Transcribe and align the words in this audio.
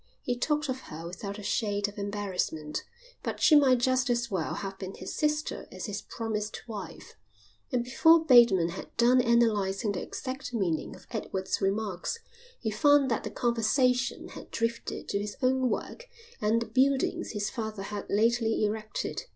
He 0.23 0.35
talked 0.35 0.67
of 0.67 0.79
her 0.89 1.05
without 1.05 1.37
a 1.37 1.43
shade 1.43 1.87
of 1.87 1.99
embarrassment, 1.99 2.83
but 3.21 3.39
she 3.39 3.55
might 3.55 3.77
just 3.77 4.09
as 4.09 4.31
well 4.31 4.55
have 4.55 4.79
been 4.79 4.95
his 4.95 5.13
sister 5.13 5.67
as 5.71 5.85
his 5.85 6.01
promised 6.01 6.67
wife; 6.67 7.15
and 7.71 7.83
before 7.83 8.25
Bateman 8.25 8.69
had 8.69 8.97
done 8.97 9.21
analysing 9.21 9.91
the 9.91 10.01
exact 10.01 10.55
meaning 10.55 10.95
of 10.95 11.05
Edward's 11.11 11.61
remarks 11.61 12.17
he 12.59 12.71
found 12.71 13.11
that 13.11 13.23
the 13.23 13.29
conversation 13.29 14.29
had 14.29 14.49
drifted 14.49 15.07
to 15.09 15.19
his 15.19 15.37
own 15.43 15.69
work 15.69 16.07
and 16.41 16.63
the 16.63 16.65
buildings 16.65 17.33
his 17.33 17.51
father 17.51 17.83
had 17.83 18.09
lately 18.09 18.65
erected. 18.65 19.25